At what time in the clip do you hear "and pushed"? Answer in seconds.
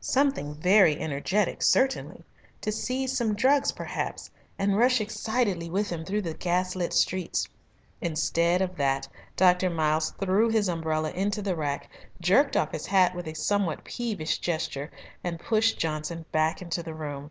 15.22-15.78